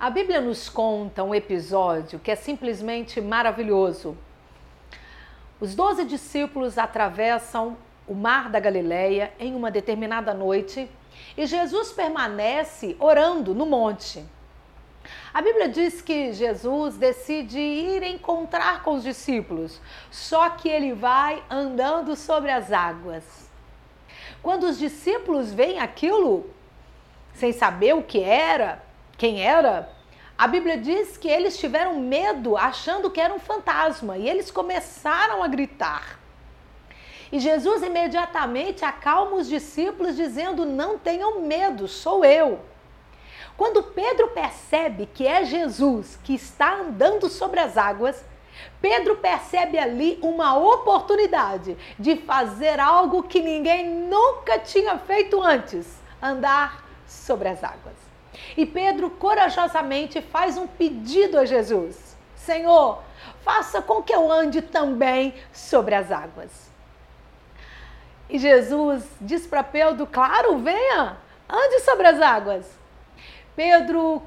A 0.00 0.08
Bíblia 0.08 0.40
nos 0.40 0.66
conta 0.66 1.22
um 1.22 1.34
episódio 1.34 2.18
que 2.18 2.30
é 2.30 2.34
simplesmente 2.34 3.20
maravilhoso. 3.20 4.16
Os 5.60 5.74
doze 5.74 6.06
discípulos 6.06 6.78
atravessam 6.78 7.76
o 8.08 8.14
mar 8.14 8.48
da 8.48 8.58
Galileia 8.58 9.30
em 9.38 9.54
uma 9.54 9.70
determinada 9.70 10.32
noite 10.32 10.90
e 11.36 11.44
Jesus 11.44 11.92
permanece 11.92 12.96
orando 12.98 13.54
no 13.54 13.66
monte. 13.66 14.24
A 15.34 15.42
Bíblia 15.42 15.68
diz 15.68 16.00
que 16.00 16.32
Jesus 16.32 16.96
decide 16.96 17.60
ir 17.60 18.02
encontrar 18.02 18.82
com 18.82 18.94
os 18.94 19.02
discípulos, 19.02 19.82
só 20.10 20.48
que 20.48 20.70
ele 20.70 20.94
vai 20.94 21.44
andando 21.50 22.16
sobre 22.16 22.50
as 22.50 22.72
águas. 22.72 23.50
Quando 24.42 24.64
os 24.64 24.78
discípulos 24.78 25.52
veem 25.52 25.78
aquilo, 25.78 26.48
sem 27.34 27.52
saber 27.52 27.94
o 27.94 28.02
que 28.02 28.22
era, 28.22 28.88
quem 29.20 29.42
era, 29.46 29.86
a 30.38 30.46
Bíblia 30.46 30.78
diz 30.78 31.18
que 31.18 31.28
eles 31.28 31.58
tiveram 31.58 32.00
medo, 32.00 32.56
achando 32.56 33.10
que 33.10 33.20
era 33.20 33.34
um 33.34 33.38
fantasma, 33.38 34.16
e 34.16 34.26
eles 34.26 34.50
começaram 34.50 35.42
a 35.42 35.46
gritar. 35.46 36.18
E 37.30 37.38
Jesus 37.38 37.82
imediatamente 37.82 38.82
acalma 38.82 39.36
os 39.36 39.46
discípulos, 39.46 40.16
dizendo: 40.16 40.64
Não 40.64 40.98
tenham 40.98 41.42
medo, 41.42 41.86
sou 41.86 42.24
eu. 42.24 42.60
Quando 43.58 43.82
Pedro 43.82 44.28
percebe 44.28 45.04
que 45.04 45.26
é 45.26 45.44
Jesus 45.44 46.18
que 46.24 46.32
está 46.34 46.76
andando 46.76 47.28
sobre 47.28 47.60
as 47.60 47.76
águas, 47.76 48.24
Pedro 48.80 49.16
percebe 49.16 49.78
ali 49.78 50.18
uma 50.22 50.56
oportunidade 50.56 51.76
de 51.98 52.16
fazer 52.16 52.80
algo 52.80 53.24
que 53.24 53.42
ninguém 53.42 53.86
nunca 53.86 54.58
tinha 54.58 54.96
feito 54.96 55.42
antes: 55.42 56.00
andar 56.22 56.82
sobre 57.06 57.50
as 57.50 57.62
águas. 57.62 58.09
E 58.56 58.66
Pedro 58.66 59.10
corajosamente 59.10 60.20
faz 60.20 60.56
um 60.56 60.66
pedido 60.66 61.38
a 61.38 61.44
Jesus: 61.44 62.16
Senhor, 62.36 63.02
faça 63.42 63.80
com 63.82 64.02
que 64.02 64.14
eu 64.14 64.30
ande 64.30 64.62
também 64.62 65.34
sobre 65.52 65.94
as 65.94 66.10
águas. 66.10 66.70
E 68.28 68.38
Jesus 68.38 69.04
diz 69.20 69.46
para 69.46 69.62
Pedro: 69.62 70.06
Claro, 70.06 70.58
venha, 70.58 71.16
ande 71.48 71.80
sobre 71.80 72.06
as 72.06 72.20
águas. 72.20 72.78
Pedro 73.56 74.22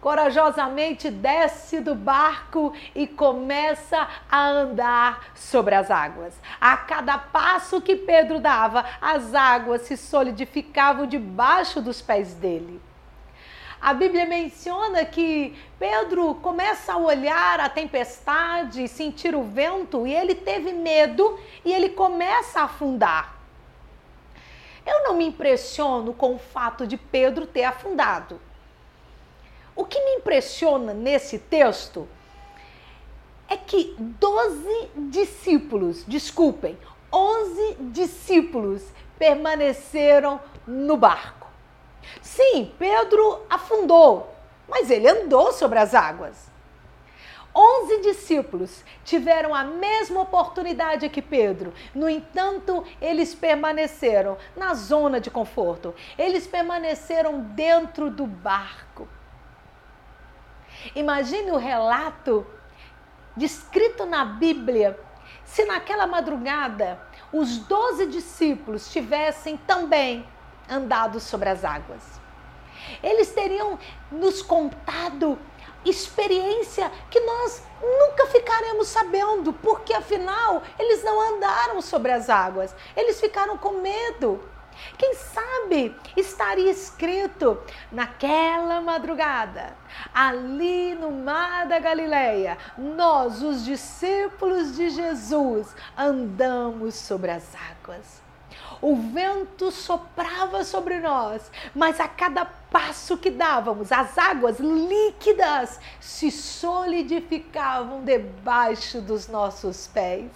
corajosamente 0.00 1.10
desce 1.10 1.80
do 1.80 1.94
barco 1.94 2.72
e 2.94 3.06
começa 3.06 4.06
a 4.30 4.46
andar 4.48 5.32
sobre 5.34 5.74
as 5.74 5.90
águas. 5.90 6.38
A 6.60 6.76
cada 6.76 7.18
passo 7.18 7.80
que 7.80 7.96
Pedro 7.96 8.38
dava, 8.38 8.84
as 9.00 9.34
águas 9.34 9.82
se 9.82 9.96
solidificavam 9.96 11.06
debaixo 11.06 11.80
dos 11.80 12.00
pés 12.00 12.34
dele. 12.34 12.80
A 13.80 13.92
Bíblia 13.92 14.24
menciona 14.24 15.04
que 15.04 15.56
Pedro 15.78 16.34
começa 16.36 16.94
a 16.94 16.96
olhar 16.96 17.60
a 17.60 17.68
tempestade, 17.68 18.88
sentir 18.88 19.34
o 19.34 19.42
vento, 19.42 20.06
e 20.06 20.14
ele 20.14 20.34
teve 20.34 20.72
medo 20.72 21.38
e 21.64 21.72
ele 21.72 21.90
começa 21.90 22.60
a 22.60 22.64
afundar. 22.64 23.36
Eu 24.84 25.02
não 25.02 25.14
me 25.14 25.26
impressiono 25.26 26.14
com 26.14 26.34
o 26.34 26.38
fato 26.38 26.86
de 26.86 26.96
Pedro 26.96 27.46
ter 27.46 27.64
afundado. 27.64 28.40
O 29.74 29.84
que 29.84 30.00
me 30.00 30.14
impressiona 30.14 30.94
nesse 30.94 31.38
texto 31.38 32.08
é 33.48 33.56
que 33.56 33.94
12 33.98 34.90
discípulos, 35.10 36.04
desculpem, 36.06 36.78
11 37.12 37.76
discípulos 37.92 38.82
permaneceram 39.18 40.40
no 40.66 40.96
barco. 40.96 41.45
Sim, 42.20 42.72
Pedro 42.78 43.42
afundou, 43.48 44.34
mas 44.68 44.90
ele 44.90 45.08
andou 45.08 45.52
sobre 45.52 45.78
as 45.78 45.94
águas. 45.94 46.50
Onze 47.58 48.02
discípulos 48.02 48.84
tiveram 49.02 49.54
a 49.54 49.64
mesma 49.64 50.20
oportunidade 50.20 51.08
que 51.08 51.22
Pedro, 51.22 51.72
no 51.94 52.06
entanto, 52.06 52.84
eles 53.00 53.34
permaneceram 53.34 54.36
na 54.54 54.74
zona 54.74 55.18
de 55.18 55.30
conforto, 55.30 55.94
eles 56.18 56.46
permaneceram 56.46 57.40
dentro 57.40 58.10
do 58.10 58.26
barco. 58.26 59.08
Imagine 60.94 61.50
o 61.50 61.56
relato 61.56 62.46
descrito 63.34 64.04
na 64.04 64.24
Bíblia 64.24 64.98
se 65.42 65.64
naquela 65.64 66.06
madrugada 66.06 67.00
os 67.32 67.56
doze 67.58 68.06
discípulos 68.06 68.92
tivessem 68.92 69.56
também 69.56 70.26
andado 70.68 71.20
sobre 71.20 71.48
as 71.48 71.64
águas. 71.64 72.02
Eles 73.02 73.32
teriam 73.32 73.78
nos 74.10 74.42
contado 74.42 75.38
experiência 75.84 76.90
que 77.10 77.20
nós 77.20 77.62
nunca 77.80 78.26
ficaremos 78.26 78.88
sabendo, 78.88 79.52
porque 79.52 79.94
afinal 79.94 80.62
eles 80.78 81.02
não 81.04 81.34
andaram 81.34 81.80
sobre 81.80 82.12
as 82.12 82.28
águas, 82.28 82.74
eles 82.96 83.20
ficaram 83.20 83.56
com 83.56 83.80
medo. 83.80 84.40
Quem 84.98 85.14
sabe 85.14 85.96
estaria 86.16 86.70
escrito 86.70 87.58
naquela 87.90 88.80
madrugada, 88.80 89.74
ali 90.14 90.94
no 90.94 91.10
mar 91.10 91.66
da 91.66 91.78
Galileia, 91.78 92.58
nós, 92.76 93.42
os 93.42 93.64
discípulos 93.64 94.76
de 94.76 94.90
Jesus, 94.90 95.74
andamos 95.96 96.94
sobre 96.94 97.30
as 97.30 97.54
águas. 97.54 98.22
O 98.80 98.94
vento 98.94 99.70
soprava 99.70 100.62
sobre 100.64 101.00
nós, 101.00 101.50
mas 101.74 101.98
a 101.98 102.06
cada 102.06 102.44
passo 102.44 103.16
que 103.16 103.30
dávamos, 103.30 103.90
as 103.90 104.16
águas 104.18 104.58
líquidas 104.58 105.80
se 106.00 106.30
solidificavam 106.30 108.04
debaixo 108.04 109.00
dos 109.00 109.28
nossos 109.28 109.86
pés. 109.86 110.30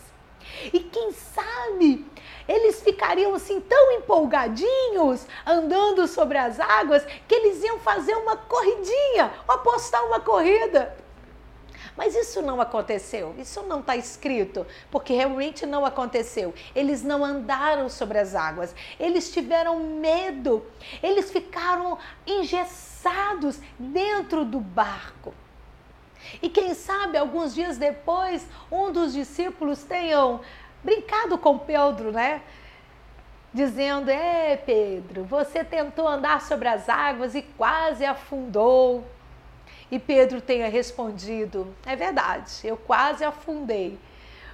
E 0.73 0.81
quem 0.81 1.13
sabe 1.13 2.07
eles 2.49 2.83
ficariam 2.83 3.35
assim 3.35 3.61
tão 3.61 3.93
empolgadinhos 3.93 5.25
andando 5.47 6.09
sobre 6.09 6.37
as 6.37 6.59
águas 6.59 7.05
que 7.29 7.35
eles 7.35 7.63
iam 7.63 7.79
fazer 7.79 8.15
uma 8.17 8.37
corridinha, 8.37 9.33
apostar 9.47 10.05
uma 10.07 10.19
corrida. 10.19 10.97
Mas 12.01 12.15
isso 12.17 12.41
não 12.41 12.63
aconteceu, 12.63 13.35
isso 13.37 13.63
não 13.65 13.81
está 13.81 13.95
escrito, 13.95 14.67
porque 14.91 15.13
realmente 15.13 15.67
não 15.67 15.85
aconteceu. 15.85 16.55
Eles 16.75 17.03
não 17.03 17.23
andaram 17.23 17.91
sobre 17.91 18.17
as 18.17 18.35
águas, 18.35 18.75
eles 18.99 19.31
tiveram 19.31 19.79
medo, 19.79 20.65
eles 21.03 21.31
ficaram 21.31 21.99
engessados 22.27 23.61
dentro 23.79 24.47
do 24.47 24.59
barco. 24.59 25.35
E 26.41 26.49
quem 26.49 26.73
sabe 26.73 27.19
alguns 27.19 27.55
dias 27.55 27.77
depois, 27.77 28.47
um 28.73 28.91
dos 28.91 29.13
discípulos 29.13 29.83
tenham 29.83 30.41
brincado 30.83 31.37
com 31.37 31.59
Pedro, 31.59 32.13
né? 32.13 32.41
Dizendo: 33.53 34.11
É, 34.11 34.57
Pedro, 34.57 35.25
você 35.25 35.63
tentou 35.63 36.09
andar 36.09 36.41
sobre 36.41 36.67
as 36.67 36.89
águas 36.89 37.35
e 37.35 37.43
quase 37.43 38.07
afundou. 38.07 39.05
E 39.91 39.99
Pedro 39.99 40.41
tenha 40.41 40.69
respondido: 40.69 41.75
É 41.85 41.97
verdade, 41.97 42.53
eu 42.65 42.77
quase 42.77 43.25
afundei, 43.25 43.99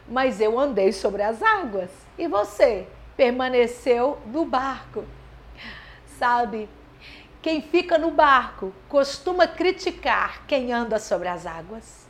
mas 0.09 0.41
eu 0.41 0.59
andei 0.59 0.93
sobre 0.93 1.23
as 1.23 1.43
águas. 1.43 1.91
E 2.19 2.27
você 2.27 2.87
permaneceu 3.17 4.19
no 4.27 4.45
barco. 4.45 5.05
Sabe, 6.19 6.69
quem 7.43 7.61
fica 7.61 7.99
no 7.99 8.11
barco 8.11 8.73
costuma 8.89 9.47
criticar 9.47 10.47
quem 10.47 10.73
anda 10.73 10.99
sobre 10.99 11.29
as 11.29 11.47
águas. 11.47 12.07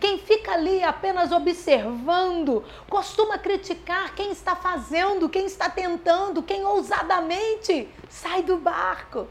Quem 0.00 0.18
fica 0.18 0.52
ali 0.52 0.82
apenas 0.82 1.32
observando 1.32 2.64
costuma 2.88 3.38
criticar 3.38 4.14
quem 4.14 4.30
está 4.30 4.56
fazendo, 4.56 5.28
quem 5.28 5.46
está 5.46 5.68
tentando, 5.68 6.42
quem 6.42 6.64
ousadamente 6.64 7.88
sai 8.08 8.42
do 8.42 8.56
barco. 8.56 9.26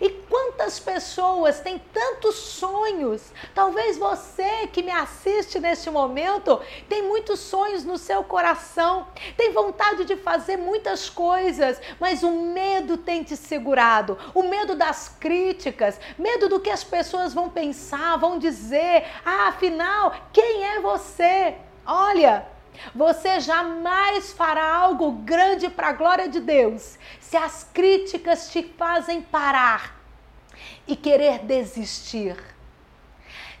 E 0.00 0.10
quantas 0.10 0.78
pessoas 0.78 1.60
têm 1.60 1.78
tantos 1.92 2.34
sonhos? 2.34 3.32
Talvez 3.54 3.96
você 3.96 4.66
que 4.66 4.82
me 4.82 4.90
assiste 4.90 5.58
neste 5.58 5.90
momento 5.90 6.60
tem 6.88 7.02
muitos 7.02 7.40
sonhos 7.40 7.84
no 7.84 7.96
seu 7.96 8.22
coração, 8.24 9.06
tem 9.36 9.52
vontade 9.52 10.04
de 10.04 10.16
fazer 10.16 10.56
muitas 10.56 11.08
coisas, 11.08 11.80
mas 11.98 12.22
o 12.22 12.30
medo 12.30 12.96
tem 12.96 13.22
te 13.22 13.36
segurado. 13.36 14.18
O 14.34 14.42
medo 14.42 14.74
das 14.74 15.08
críticas, 15.08 15.98
medo 16.18 16.48
do 16.48 16.60
que 16.60 16.70
as 16.70 16.84
pessoas 16.84 17.32
vão 17.32 17.48
pensar, 17.48 18.16
vão 18.16 18.38
dizer. 18.38 19.04
Ah, 19.24 19.48
afinal, 19.48 20.14
quem 20.32 20.64
é 20.64 20.80
você? 20.80 21.56
Olha, 21.86 22.55
você 22.94 23.40
jamais 23.40 24.32
fará 24.32 24.74
algo 24.74 25.12
grande 25.12 25.68
para 25.68 25.88
a 25.88 25.92
glória 25.92 26.28
de 26.28 26.40
Deus 26.40 26.98
se 27.20 27.36
as 27.36 27.68
críticas 27.72 28.50
te 28.50 28.62
fazem 28.76 29.20
parar 29.20 29.96
e 30.86 30.96
querer 30.96 31.40
desistir. 31.40 32.55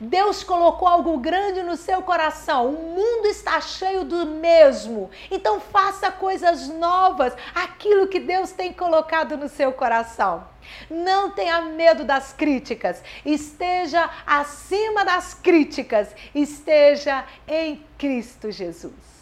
Deus 0.00 0.44
colocou 0.44 0.86
algo 0.86 1.18
grande 1.18 1.62
no 1.62 1.76
seu 1.76 2.02
coração. 2.02 2.68
O 2.68 2.94
mundo 2.94 3.26
está 3.26 3.60
cheio 3.60 4.04
do 4.04 4.26
mesmo. 4.26 5.10
Então 5.30 5.60
faça 5.60 6.10
coisas 6.10 6.68
novas, 6.68 7.34
aquilo 7.54 8.08
que 8.08 8.20
Deus 8.20 8.52
tem 8.52 8.72
colocado 8.72 9.36
no 9.36 9.48
seu 9.48 9.72
coração. 9.72 10.46
Não 10.90 11.30
tenha 11.30 11.62
medo 11.62 12.04
das 12.04 12.32
críticas. 12.32 13.02
Esteja 13.24 14.10
acima 14.26 15.04
das 15.04 15.32
críticas. 15.32 16.14
Esteja 16.34 17.24
em 17.48 17.84
Cristo 17.96 18.50
Jesus. 18.50 19.15